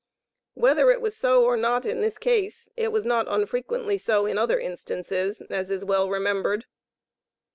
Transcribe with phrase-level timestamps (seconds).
[0.55, 4.35] Whether it was so or not in this case, it was not unfrequently so in
[4.39, 6.65] other instances, as is well remembered.